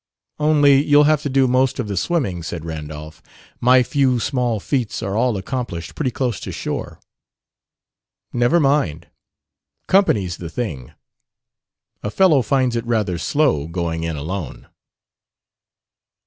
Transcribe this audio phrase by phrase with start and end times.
[0.39, 3.21] "Only, you'll have to do most of the swimming," said Randolph.
[3.59, 6.99] "My few small feats are all accomplished pretty close to shore."
[8.33, 9.09] "Never mind.
[9.87, 10.93] Company's the thing.
[12.01, 14.65] A fellow finds it rather slow, going in alone."